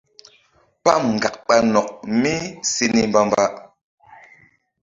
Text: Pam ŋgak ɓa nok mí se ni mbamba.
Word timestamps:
Pam 0.83 1.01
ŋgak 1.15 1.35
ɓa 1.47 1.55
nok 1.73 1.87
mí 2.21 2.33
se 2.71 2.85
ni 2.93 3.01
mbamba. 3.09 3.43